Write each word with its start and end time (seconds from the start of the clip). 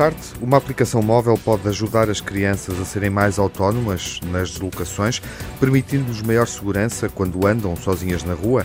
tarde. 0.00 0.16
Uma 0.40 0.56
aplicação 0.56 1.02
móvel 1.02 1.36
pode 1.36 1.68
ajudar 1.68 2.08
as 2.08 2.22
crianças 2.22 2.80
a 2.80 2.86
serem 2.86 3.10
mais 3.10 3.38
autónomas 3.38 4.18
nas 4.30 4.52
deslocações, 4.52 5.20
permitindo-lhes 5.60 6.22
maior 6.22 6.46
segurança 6.46 7.06
quando 7.10 7.46
andam 7.46 7.76
sozinhas 7.76 8.24
na 8.24 8.32
rua. 8.32 8.64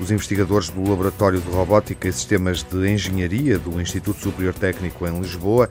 Os 0.00 0.10
investigadores 0.10 0.70
do 0.70 0.82
Laboratório 0.82 1.40
de 1.40 1.48
Robótica 1.48 2.08
e 2.08 2.12
Sistemas 2.12 2.64
de 2.64 2.90
Engenharia 2.90 3.56
do 3.56 3.80
Instituto 3.80 4.20
Superior 4.20 4.52
Técnico 4.52 5.06
em 5.06 5.20
Lisboa 5.20 5.70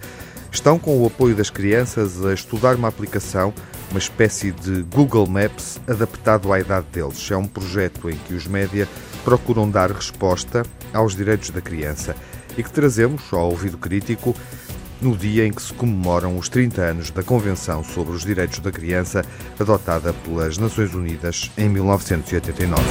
estão, 0.49 0.79
com 0.79 0.97
o 0.97 1.05
apoio 1.05 1.35
das 1.35 1.49
crianças, 1.49 2.23
a 2.25 2.33
estudar 2.33 2.77
uma 2.77 2.87
aplicação, 2.87 3.53
uma 3.91 3.99
espécie 3.99 4.51
de 4.51 4.83
Google 4.83 5.27
Maps 5.27 5.81
adaptado 5.85 6.53
à 6.53 6.61
idade 6.61 6.87
deles. 6.93 7.29
É 7.29 7.35
um 7.35 7.45
projeto 7.45 8.09
em 8.09 8.15
que 8.15 8.33
os 8.33 8.47
média 8.47 8.87
procuram 9.25 9.69
dar 9.69 9.91
resposta 9.91 10.63
aos 10.93 11.13
direitos 11.13 11.49
da 11.49 11.59
criança 11.59 12.15
e 12.57 12.63
que 12.63 12.71
trazemos 12.71 13.21
ao 13.33 13.49
ouvido 13.49 13.77
crítico 13.77 14.33
no 15.03 15.17
dia 15.17 15.45
em 15.45 15.51
que 15.51 15.61
se 15.61 15.73
comemoram 15.73 16.37
os 16.37 16.47
30 16.47 16.81
anos 16.81 17.11
da 17.11 17.21
Convenção 17.21 17.83
sobre 17.83 18.15
os 18.15 18.23
Direitos 18.23 18.59
da 18.59 18.71
Criança, 18.71 19.23
adotada 19.59 20.13
pelas 20.13 20.57
Nações 20.57 20.93
Unidas 20.93 21.51
em 21.57 21.67
1989. 21.67 22.81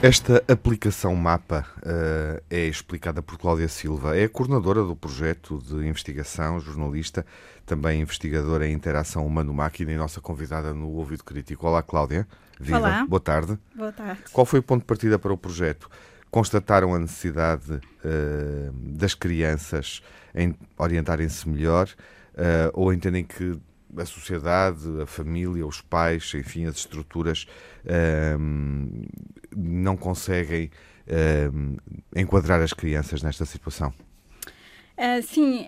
Esta 0.00 0.42
aplicação 0.48 1.14
MAPA 1.14 1.66
uh, 1.78 2.42
é 2.48 2.66
explicada 2.66 3.20
por 3.20 3.36
Cláudia 3.36 3.68
Silva. 3.68 4.16
É 4.16 4.24
a 4.24 4.28
coordenadora 4.28 4.82
do 4.82 4.96
projeto 4.96 5.58
de 5.58 5.86
investigação, 5.86 6.58
jornalista, 6.60 7.26
também 7.66 8.00
investigadora 8.00 8.66
em 8.66 8.72
interação 8.72 9.26
humano-máquina 9.26 9.92
e 9.92 9.96
nossa 9.96 10.20
convidada 10.20 10.72
no 10.72 10.88
Ouvido 10.92 11.24
Crítico. 11.24 11.66
Olá, 11.66 11.82
Cláudia. 11.82 12.26
Viva. 12.58 12.78
Olá. 12.78 13.06
Boa 13.06 13.20
tarde. 13.20 13.58
Boa 13.74 13.92
tarde. 13.92 14.20
Qual 14.32 14.46
foi 14.46 14.60
o 14.60 14.62
ponto 14.62 14.80
de 14.80 14.86
partida 14.86 15.18
para 15.18 15.32
o 15.32 15.36
projeto? 15.36 15.90
Constataram 16.30 16.94
a 16.94 16.98
necessidade 16.98 17.72
uh, 17.74 18.72
das 18.72 19.14
crianças 19.14 20.02
em 20.34 20.54
orientarem-se 20.76 21.48
melhor 21.48 21.88
uh, 21.88 22.70
ou 22.74 22.92
entendem 22.92 23.24
que 23.24 23.58
a 23.96 24.04
sociedade, 24.04 24.84
a 25.02 25.06
família, 25.06 25.66
os 25.66 25.80
pais, 25.80 26.32
enfim, 26.34 26.66
as 26.66 26.76
estruturas 26.76 27.46
uh, 27.84 29.08
não 29.56 29.96
conseguem 29.96 30.70
enquadrar 32.14 32.60
as 32.60 32.74
crianças 32.74 33.22
nesta 33.22 33.46
situação? 33.46 33.94
sim, 35.22 35.66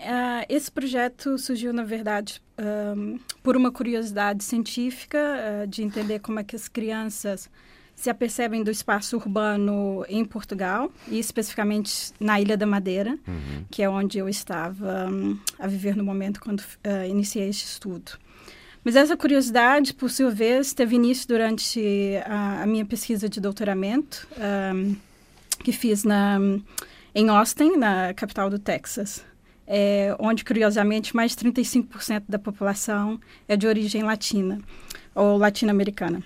esse 0.50 0.70
projeto 0.70 1.38
surgiu, 1.38 1.72
na 1.72 1.82
verdade, 1.82 2.42
por 3.42 3.56
uma 3.56 3.72
curiosidade 3.72 4.44
científica 4.44 5.18
de 5.66 5.82
entender 5.82 6.18
como 6.18 6.40
é 6.40 6.44
que 6.44 6.54
as 6.54 6.68
crianças 6.68 7.48
se 8.00 8.08
apercebem 8.08 8.62
do 8.62 8.70
espaço 8.70 9.14
urbano 9.14 10.06
em 10.08 10.24
Portugal, 10.24 10.90
e 11.06 11.18
especificamente 11.18 12.14
na 12.18 12.40
Ilha 12.40 12.56
da 12.56 12.64
Madeira, 12.64 13.10
uhum. 13.28 13.66
que 13.70 13.82
é 13.82 13.90
onde 13.90 14.16
eu 14.16 14.26
estava 14.26 15.06
um, 15.10 15.38
a 15.58 15.66
viver 15.66 15.94
no 15.94 16.02
momento 16.02 16.40
quando 16.40 16.60
uh, 16.60 17.06
iniciei 17.06 17.50
este 17.50 17.66
estudo. 17.66 18.12
Mas 18.82 18.96
essa 18.96 19.14
curiosidade, 19.18 19.92
por 19.92 20.08
sua 20.08 20.30
vez, 20.30 20.72
teve 20.72 20.96
início 20.96 21.28
durante 21.28 21.78
a, 22.24 22.62
a 22.62 22.66
minha 22.66 22.86
pesquisa 22.86 23.28
de 23.28 23.38
doutoramento, 23.38 24.26
um, 24.74 24.96
que 25.62 25.70
fiz 25.70 26.02
na, 26.02 26.38
em 27.14 27.28
Austin, 27.28 27.76
na 27.76 28.14
capital 28.14 28.48
do 28.48 28.58
Texas, 28.58 29.22
é, 29.66 30.16
onde, 30.18 30.42
curiosamente, 30.42 31.14
mais 31.14 31.36
de 31.36 31.44
35% 31.44 32.22
da 32.26 32.38
população 32.38 33.20
é 33.46 33.58
de 33.58 33.66
origem 33.66 34.02
latina 34.02 34.58
ou 35.14 35.36
latino-americana. 35.36 36.22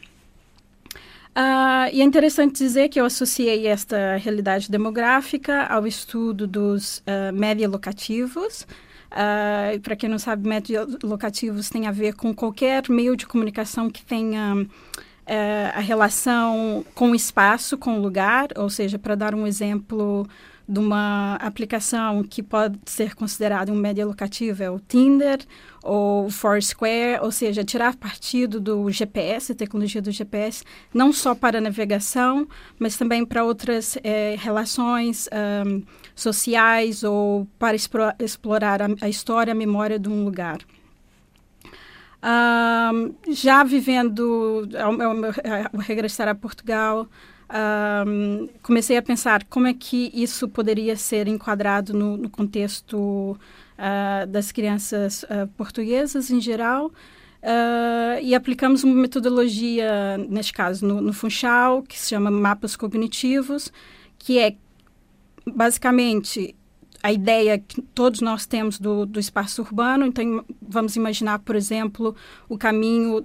Uh, 1.36 1.90
e 1.92 2.00
é 2.00 2.04
interessante 2.04 2.58
dizer 2.58 2.88
que 2.88 3.00
eu 3.00 3.04
associei 3.04 3.66
esta 3.66 4.16
realidade 4.16 4.70
demográfica 4.70 5.64
ao 5.64 5.84
estudo 5.84 6.46
dos 6.46 6.98
uh, 6.98 7.32
média 7.32 7.68
locativos. 7.68 8.64
Uh, 9.10 9.80
Para 9.80 9.96
quem 9.96 10.08
não 10.08 10.18
sabe, 10.18 10.48
média 10.48 10.86
locativos 11.02 11.68
tem 11.68 11.88
a 11.88 11.90
ver 11.90 12.14
com 12.14 12.32
qualquer 12.32 12.88
meio 12.88 13.16
de 13.16 13.26
comunicação 13.26 13.90
que 13.90 14.04
tenha 14.04 14.54
uh, 14.54 14.68
a 15.74 15.80
relação 15.80 16.84
com 16.94 17.10
o 17.10 17.14
espaço, 17.16 17.76
com 17.76 17.98
o 17.98 18.00
lugar. 18.00 18.48
Ou 18.56 18.70
seja, 18.70 18.96
para 18.96 19.16
dar 19.16 19.34
um 19.34 19.44
exemplo 19.44 20.28
de 20.66 20.78
uma 20.78 21.36
aplicação 21.36 22.22
que 22.22 22.42
pode 22.42 22.78
ser 22.86 23.14
considerada 23.14 23.70
um 23.70 23.76
média 23.76 24.04
locativo 24.06 24.62
é 24.62 24.70
o 24.70 24.80
Tinder 24.80 25.38
ou 25.82 26.30
Foursquare, 26.30 27.20
ou 27.20 27.30
seja, 27.30 27.62
tirar 27.62 27.94
partido 27.96 28.58
do 28.58 28.90
GPS, 28.90 29.54
tecnologia 29.54 30.00
do 30.00 30.10
GPS, 30.10 30.64
não 30.92 31.12
só 31.12 31.34
para 31.34 31.60
navegação, 31.60 32.48
mas 32.78 32.96
também 32.96 33.26
para 33.26 33.44
outras 33.44 33.98
é, 34.02 34.36
relações 34.38 35.28
um, 35.66 35.82
sociais 36.14 37.04
ou 37.04 37.46
para 37.58 37.76
explorar 38.18 38.80
a, 38.80 38.86
a, 39.02 39.08
história, 39.08 39.52
a 39.52 39.54
memória 39.54 39.98
de 39.98 40.08
um 40.08 40.24
lugar. 40.24 40.58
Um, 42.24 43.14
já 43.30 43.62
vivendo, 43.62 44.66
ao, 44.82 44.92
ao, 44.92 45.24
ao 45.74 45.80
regressar 45.80 46.26
a 46.26 46.34
Portugal, 46.34 47.06
um, 47.50 48.48
comecei 48.62 48.96
a 48.96 49.02
pensar 49.02 49.44
como 49.44 49.66
é 49.66 49.74
que 49.74 50.10
isso 50.14 50.48
poderia 50.48 50.96
ser 50.96 51.28
enquadrado 51.28 51.92
no, 51.92 52.16
no 52.16 52.30
contexto 52.30 52.96
uh, 52.98 54.26
das 54.26 54.50
crianças 54.50 55.24
uh, 55.24 55.46
portuguesas 55.56 56.30
em 56.30 56.40
geral. 56.40 56.86
Uh, 56.86 58.18
e 58.22 58.34
aplicamos 58.34 58.84
uma 58.84 58.94
metodologia, 58.94 60.16
neste 60.30 60.52
caso, 60.52 60.86
no, 60.86 61.00
no 61.02 61.12
Funchal, 61.12 61.82
que 61.82 61.98
se 61.98 62.08
chama 62.08 62.30
Mapas 62.30 62.74
Cognitivos, 62.74 63.70
que 64.18 64.38
é 64.38 64.56
basicamente 65.46 66.56
a 67.02 67.12
ideia 67.12 67.58
que 67.58 67.82
todos 67.82 68.22
nós 68.22 68.46
temos 68.46 68.78
do, 68.78 69.04
do 69.04 69.20
espaço 69.20 69.60
urbano. 69.60 70.06
Então, 70.06 70.42
vamos 70.62 70.96
imaginar, 70.96 71.38
por 71.40 71.54
exemplo, 71.54 72.16
o 72.48 72.56
caminho 72.56 73.22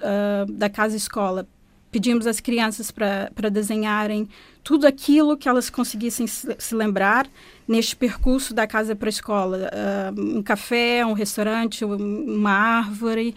da 0.49 0.69
casa-escola 0.69 1.47
pedimos 1.91 2.27
às 2.27 2.39
crianças 2.39 2.91
para 2.91 3.49
desenharem 3.49 4.27
tudo 4.63 4.85
aquilo 4.85 5.37
que 5.37 5.49
elas 5.49 5.69
conseguissem 5.69 6.27
se, 6.27 6.55
se 6.57 6.75
lembrar 6.75 7.27
neste 7.67 7.95
percurso 7.95 8.53
da 8.53 8.67
casa 8.67 8.95
para 8.95 9.07
a 9.07 9.09
escola. 9.09 9.69
Uh, 10.15 10.37
um 10.37 10.43
café, 10.43 11.05
um 11.05 11.13
restaurante, 11.13 11.83
uma 11.85 12.51
árvore. 12.51 13.33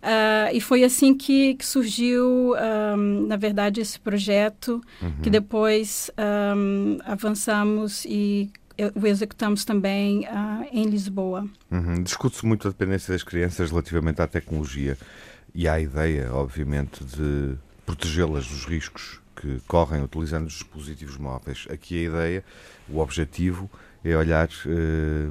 Uh, 0.00 0.54
e 0.54 0.60
foi 0.60 0.82
assim 0.82 1.14
que, 1.14 1.54
que 1.54 1.66
surgiu, 1.66 2.54
um, 2.54 3.26
na 3.26 3.36
verdade, 3.36 3.80
esse 3.80 4.00
projeto, 4.00 4.80
uhum. 5.02 5.12
que 5.22 5.28
depois 5.28 6.10
um, 6.56 6.98
avançamos 7.04 8.06
e 8.06 8.50
o 8.94 9.06
executamos 9.06 9.64
também 9.64 10.20
uh, 10.20 10.66
em 10.72 10.84
Lisboa. 10.84 11.46
Uhum. 11.70 12.02
Discute-se 12.02 12.46
muito 12.46 12.66
a 12.66 12.70
dependência 12.70 13.12
das 13.12 13.22
crianças 13.22 13.70
relativamente 13.70 14.22
à 14.22 14.26
tecnologia 14.26 14.96
e 15.54 15.68
à 15.68 15.78
ideia, 15.78 16.32
obviamente, 16.32 17.04
de 17.04 17.58
protegê-las 17.84 18.46
dos 18.46 18.64
riscos 18.64 19.20
que 19.36 19.60
correm 19.66 20.02
utilizando 20.02 20.46
os 20.46 20.54
dispositivos 20.54 21.16
móveis. 21.16 21.66
Aqui 21.70 22.04
a 22.04 22.08
ideia, 22.08 22.44
o 22.88 22.98
objetivo 22.98 23.70
é 24.04 24.16
olhar 24.16 24.48
eh, 24.66 25.30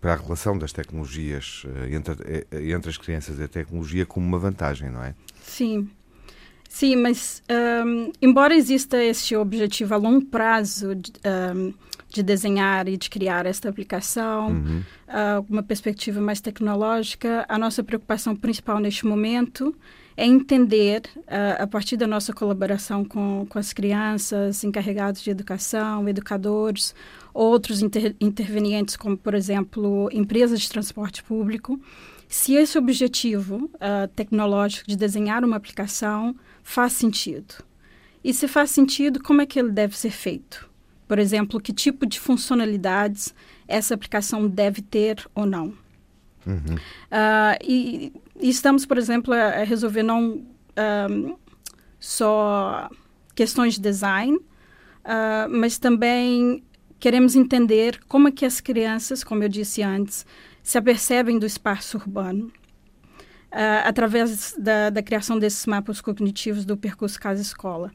para 0.00 0.14
a 0.14 0.16
relação 0.16 0.56
das 0.56 0.72
tecnologias 0.72 1.64
eh, 1.66 1.94
entre, 1.94 2.46
eh, 2.50 2.70
entre 2.72 2.90
as 2.90 2.96
crianças 2.96 3.38
e 3.38 3.42
a 3.42 3.48
tecnologia 3.48 4.06
como 4.06 4.26
uma 4.26 4.38
vantagem, 4.38 4.90
não 4.90 5.02
é? 5.02 5.14
Sim. 5.42 5.88
Sim, 6.68 6.96
mas 6.96 7.42
um, 7.86 8.12
embora 8.20 8.54
exista 8.54 9.02
esse 9.02 9.34
objetivo 9.34 9.94
a 9.94 9.96
longo 9.96 10.26
prazo 10.26 10.90
um, 10.92 11.72
de 12.08 12.22
desenhar 12.22 12.88
e 12.88 12.96
de 12.96 13.10
criar 13.10 13.46
esta 13.46 13.68
aplicação, 13.68 14.48
uhum. 14.48 14.82
uh, 15.08 15.46
uma 15.48 15.62
perspectiva 15.62 16.20
mais 16.20 16.40
tecnológica, 16.40 17.44
a 17.48 17.58
nossa 17.58 17.84
preocupação 17.84 18.34
principal 18.34 18.80
neste 18.80 19.06
momento 19.06 19.74
é 20.16 20.26
entender, 20.26 21.02
uh, 21.16 21.62
a 21.62 21.66
partir 21.66 21.96
da 21.96 22.06
nossa 22.06 22.32
colaboração 22.32 23.04
com, 23.04 23.46
com 23.48 23.58
as 23.58 23.72
crianças, 23.72 24.64
encarregados 24.64 25.22
de 25.22 25.30
educação, 25.30 26.08
educadores, 26.08 26.94
outros 27.32 27.82
inter, 27.82 28.16
intervenientes, 28.20 28.96
como, 28.96 29.16
por 29.16 29.34
exemplo, 29.34 30.08
empresas 30.12 30.60
de 30.60 30.68
transporte 30.68 31.22
público, 31.22 31.80
se 32.28 32.54
esse 32.54 32.76
objetivo 32.76 33.70
uh, 33.74 34.08
tecnológico 34.14 34.88
de 34.88 34.96
desenhar 34.96 35.44
uma 35.44 35.56
aplicação 35.56 36.34
faz 36.62 36.94
sentido. 36.94 37.54
E 38.22 38.34
se 38.34 38.48
faz 38.48 38.70
sentido, 38.70 39.22
como 39.22 39.40
é 39.40 39.46
que 39.46 39.58
ele 39.58 39.70
deve 39.70 39.96
ser 39.96 40.10
feito? 40.10 40.67
Por 41.08 41.18
exemplo, 41.18 41.58
que 41.58 41.72
tipo 41.72 42.06
de 42.06 42.20
funcionalidades 42.20 43.34
essa 43.66 43.94
aplicação 43.94 44.46
deve 44.46 44.82
ter 44.82 45.26
ou 45.34 45.46
não. 45.46 45.72
Uhum. 46.46 46.76
Uh, 46.76 47.58
e, 47.62 48.12
e, 48.40 48.48
estamos, 48.48 48.86
por 48.86 48.98
exemplo, 48.98 49.34
a, 49.34 49.64
resolver 49.64 50.02
não 50.02 50.44
um, 51.10 51.36
só 51.98 52.88
questões 53.34 53.74
de 53.74 53.80
design, 53.80 54.36
uh, 54.36 55.48
mas 55.50 55.78
também 55.78 56.62
queremos 57.00 57.34
entender 57.34 58.00
como 58.06 58.28
é 58.28 58.30
que 58.30 58.44
as 58.44 58.60
crianças, 58.60 59.24
como 59.24 59.42
eu 59.42 59.48
disse 59.48 59.82
antes, 59.82 60.26
se 60.62 60.76
apercebem 60.76 61.38
do 61.38 61.46
espaço 61.46 61.96
urbano. 61.96 62.52
Uh, 63.50 63.80
através 63.84 64.54
da, 64.58 64.90
da, 64.90 65.02
criação 65.02 65.38
desses 65.38 65.64
mapas 65.64 66.02
cognitivos 66.02 66.66
do 66.66 66.76
percurso 66.76 67.18
casa-escola. 67.18 67.90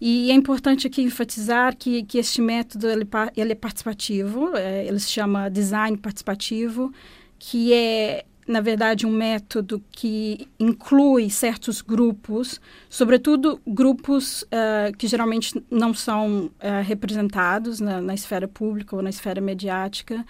E 0.00 0.30
é 0.30 0.34
importante 0.34 0.86
aqui 0.86 1.02
enfatizar 1.02 1.76
que, 1.76 2.02
que 2.02 2.18
este 2.18 2.42
método 2.42 2.88
ele, 2.88 3.06
ele 3.36 3.52
é 3.52 3.54
participativo, 3.54 4.54
é, 4.56 4.86
ele 4.86 4.98
se 4.98 5.10
chama 5.10 5.48
design 5.48 5.96
participativo, 5.96 6.92
que 7.38 7.72
é 7.72 8.24
na 8.46 8.60
verdade, 8.60 9.04
um 9.04 9.10
método 9.10 9.82
que 9.90 10.46
inclui 10.58 11.28
certos 11.28 11.82
grupos, 11.82 12.60
sobretudo 12.88 13.60
grupos 13.66 14.42
uh, 14.42 14.96
que 14.96 15.08
geralmente 15.08 15.60
não 15.68 15.92
são 15.92 16.46
uh, 16.46 16.82
representados 16.84 17.80
na, 17.80 18.00
na, 18.00 18.14
esfera 18.14 18.46
pública 18.46 18.94
ou 18.94 19.02
na 19.02 19.10
esfera 19.10 19.40
mediática, 19.40 20.24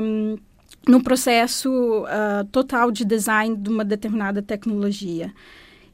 um, 0.00 0.38
no 0.86 1.02
processo 1.02 2.04
uh, 2.04 2.44
total 2.52 2.92
de 2.92 3.04
design 3.04 3.56
de 3.56 3.70
uma 3.70 3.84
determinada 3.84 4.40
tecnologia. 4.40 5.34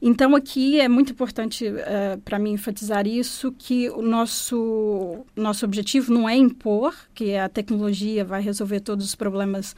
Então, 0.05 0.35
aqui 0.35 0.81
é 0.81 0.89
muito 0.89 1.13
importante 1.13 1.65
uh, 1.65 2.19
para 2.25 2.37
mim 2.37 2.51
enfatizar 2.51 3.07
isso, 3.07 3.53
que 3.53 3.89
o 3.89 4.01
nosso, 4.01 5.25
nosso 5.33 5.63
objetivo 5.63 6.13
não 6.13 6.27
é 6.27 6.35
impor 6.35 6.93
que 7.13 7.37
a 7.37 7.47
tecnologia 7.47 8.25
vai 8.25 8.41
resolver 8.41 8.81
todos 8.81 9.05
os 9.05 9.15
problemas 9.15 9.73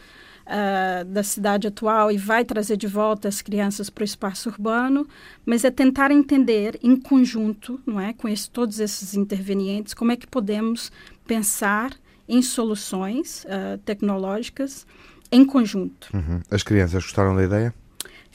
uh, 0.48 1.06
da 1.06 1.22
cidade 1.22 1.68
atual 1.68 2.12
e 2.12 2.18
vai 2.18 2.44
trazer 2.44 2.76
de 2.76 2.88
volta 2.88 3.28
as 3.28 3.40
crianças 3.40 3.88
para 3.88 4.02
o 4.02 4.06
espaço 4.06 4.50
urbano, 4.50 5.08
mas 5.46 5.64
é 5.64 5.70
tentar 5.70 6.10
entender 6.10 6.80
em 6.82 6.96
conjunto, 6.96 7.80
não 7.86 8.02
é, 8.02 8.12
com 8.12 8.28
esse, 8.28 8.50
todos 8.50 8.80
esses 8.80 9.14
intervenientes, 9.14 9.94
como 9.94 10.12
é 10.12 10.16
que 10.16 10.26
podemos 10.26 10.92
pensar 11.28 11.92
em 12.28 12.42
soluções 12.42 13.46
uh, 13.46 13.78
tecnológicas 13.86 14.88
em 15.32 15.46
conjunto. 15.46 16.10
Uhum. 16.16 16.42
As 16.50 16.64
crianças 16.64 17.04
gostaram 17.04 17.36
da 17.36 17.44
ideia? 17.44 17.85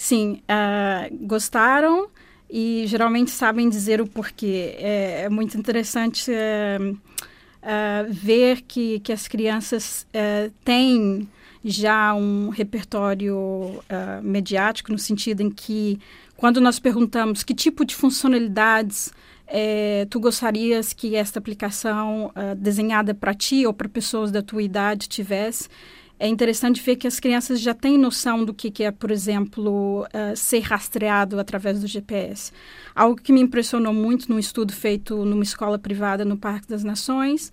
Sim, 0.03 0.41
uh, 0.49 1.27
gostaram 1.27 2.09
e 2.49 2.85
geralmente 2.87 3.31
sabem 3.31 3.69
dizer 3.69 4.01
o 4.01 4.07
porquê. 4.07 4.75
É, 4.79 5.25
é 5.25 5.29
muito 5.29 5.59
interessante 5.59 6.31
uh, 6.31 6.93
uh, 6.95 8.11
ver 8.11 8.63
que, 8.63 8.99
que 9.01 9.13
as 9.13 9.29
crianças 9.29 10.07
têm 10.65 11.29
já 11.63 12.15
um 12.15 12.49
repertório 12.49 13.83
mediático, 14.23 14.91
no 14.91 14.99
sentido 14.99 15.43
em 15.43 15.51
que, 15.51 16.01
quando 16.35 16.63
nós 16.63 16.81
perguntamos 16.81 17.43
que 17.43 17.55
tipo 17.55 17.85
de 17.85 17.95
funcionalidades 17.95 19.13
tu 20.09 20.19
gostarias 20.19 20.95
que 20.95 21.15
esta 21.15 21.39
aplicação 21.39 22.33
desenhada 22.57 23.13
para 23.13 23.35
ti 23.35 23.67
ou 23.67 23.75
para 23.75 23.89
pessoas 23.89 24.33
da 24.33 24.41
tua 24.41 24.63
idade 24.63 25.11
tivesse, 25.11 25.69
é 26.21 26.29
interessante 26.29 26.83
ver 26.83 26.97
que 26.97 27.07
as 27.07 27.19
crianças 27.19 27.59
já 27.59 27.73
têm 27.73 27.97
noção 27.97 28.45
do 28.45 28.53
que, 28.53 28.85
é, 28.85 28.91
por 28.91 29.11
exemplo, 29.11 30.05
uh, 30.05 30.37
ser 30.37 30.61
rastreado 30.61 31.41
através 31.41 31.81
do 31.81 31.87
GPS. 31.87 32.53
Algo 32.95 33.17
que 33.17 33.33
me 33.33 33.41
impressionou 33.41 33.95
muito 33.95 34.31
num 34.31 34.39
estudo 34.39 34.71
feito 34.71 35.25
numa 35.25 35.43
escola 35.43 35.79
privada 35.79 36.23
no 36.23 36.37
Parque 36.37 36.69
das 36.69 36.85
Nações 36.85 37.51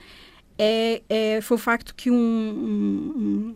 é, 0.57 1.01
é 1.07 1.39
foi 1.39 1.55
o 1.55 1.57
facto 1.57 1.95
que 1.95 2.11
um, 2.11 2.15
um, 2.15 3.55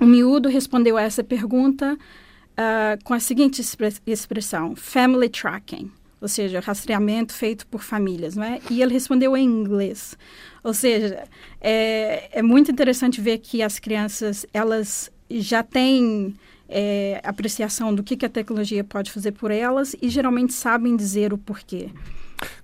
um, 0.00 0.04
um 0.04 0.06
miúdo 0.06 0.48
respondeu 0.48 0.96
a 0.96 1.02
essa 1.02 1.24
pergunta 1.24 1.94
uh, 1.94 3.02
com 3.02 3.14
a 3.14 3.20
seguinte 3.20 3.60
expressão: 4.06 4.76
family 4.76 5.28
tracking 5.28 5.90
ou 6.22 6.28
seja, 6.28 6.60
rastreamento 6.60 7.34
feito 7.34 7.66
por 7.66 7.82
famílias, 7.82 8.36
não 8.36 8.44
é? 8.44 8.60
E 8.70 8.80
ele 8.80 8.92
respondeu 8.92 9.36
em 9.36 9.44
inglês. 9.44 10.16
Ou 10.62 10.72
seja, 10.72 11.24
é, 11.60 12.38
é 12.38 12.42
muito 12.42 12.70
interessante 12.70 13.20
ver 13.20 13.38
que 13.38 13.60
as 13.60 13.80
crianças, 13.80 14.46
elas 14.54 15.10
já 15.28 15.64
têm 15.64 16.32
é, 16.68 17.20
apreciação 17.24 17.92
do 17.92 18.04
que, 18.04 18.16
que 18.16 18.24
a 18.24 18.28
tecnologia 18.28 18.84
pode 18.84 19.10
fazer 19.10 19.32
por 19.32 19.50
elas 19.50 19.96
e 20.00 20.08
geralmente 20.08 20.52
sabem 20.52 20.94
dizer 20.94 21.32
o 21.32 21.38
porquê. 21.38 21.90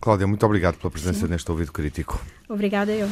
Cláudia, 0.00 0.28
muito 0.28 0.46
obrigado 0.46 0.76
pela 0.78 0.90
presença 0.92 1.26
Sim. 1.26 1.32
neste 1.32 1.50
Ouvido 1.50 1.72
Crítico. 1.72 2.24
Obrigada 2.48 2.92
eu. 2.92 3.08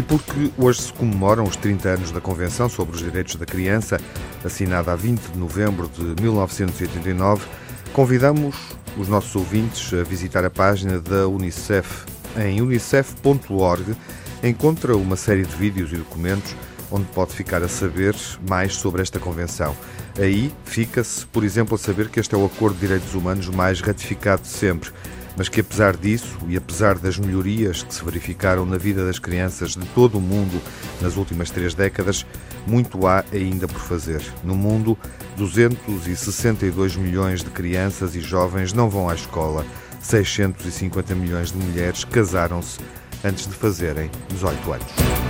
E 0.00 0.02
porque 0.02 0.50
hoje 0.56 0.80
se 0.80 0.92
comemoram 0.94 1.44
os 1.44 1.56
30 1.56 1.88
anos 1.90 2.10
da 2.10 2.22
Convenção 2.22 2.70
sobre 2.70 2.96
os 2.96 3.02
Direitos 3.02 3.36
da 3.36 3.44
Criança, 3.44 4.00
assinada 4.42 4.90
a 4.90 4.96
20 4.96 5.32
de 5.32 5.38
novembro 5.38 5.90
de 5.94 6.22
1989, 6.22 7.46
convidamos 7.92 8.56
os 8.96 9.08
nossos 9.08 9.36
ouvintes 9.36 9.92
a 9.92 10.02
visitar 10.02 10.42
a 10.42 10.48
página 10.48 10.98
da 10.98 11.28
Unicef. 11.28 12.06
Em 12.34 12.62
unicef.org 12.62 13.94
encontra 14.42 14.96
uma 14.96 15.16
série 15.16 15.44
de 15.44 15.54
vídeos 15.54 15.92
e 15.92 15.96
documentos 15.96 16.56
onde 16.90 17.04
pode 17.08 17.34
ficar 17.34 17.62
a 17.62 17.68
saber 17.68 18.16
mais 18.48 18.76
sobre 18.76 19.02
esta 19.02 19.18
convenção. 19.18 19.76
Aí 20.18 20.50
fica-se, 20.64 21.26
por 21.26 21.44
exemplo, 21.44 21.74
a 21.74 21.78
saber 21.78 22.08
que 22.08 22.18
este 22.18 22.34
é 22.34 22.38
o 22.38 22.46
acordo 22.46 22.76
de 22.76 22.86
direitos 22.86 23.14
humanos 23.14 23.50
mais 23.50 23.82
ratificado 23.82 24.40
de 24.40 24.48
sempre 24.48 24.90
mas 25.36 25.48
que 25.48 25.60
apesar 25.60 25.96
disso 25.96 26.38
e 26.48 26.56
apesar 26.56 26.98
das 26.98 27.18
melhorias 27.18 27.82
que 27.82 27.94
se 27.94 28.04
verificaram 28.04 28.66
na 28.66 28.76
vida 28.76 29.04
das 29.04 29.18
crianças 29.18 29.72
de 29.72 29.84
todo 29.88 30.18
o 30.18 30.20
mundo 30.20 30.60
nas 31.00 31.16
últimas 31.16 31.50
três 31.50 31.74
décadas, 31.74 32.26
muito 32.66 33.06
há 33.06 33.24
ainda 33.32 33.66
por 33.66 33.80
fazer. 33.80 34.22
No 34.44 34.54
mundo, 34.54 34.98
262 35.36 36.96
milhões 36.96 37.42
de 37.42 37.50
crianças 37.50 38.14
e 38.14 38.20
jovens 38.20 38.72
não 38.72 38.90
vão 38.90 39.08
à 39.08 39.14
escola, 39.14 39.64
650 40.00 41.14
milhões 41.14 41.52
de 41.52 41.58
mulheres 41.58 42.04
casaram-se 42.04 42.80
antes 43.24 43.46
de 43.46 43.54
fazerem 43.54 44.10
18 44.28 44.72
anos. 44.72 45.29